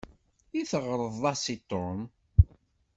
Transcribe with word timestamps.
I 0.59 0.61
teɣreḍ-as 0.69 1.43
i 1.55 1.57
Tom? 1.69 1.99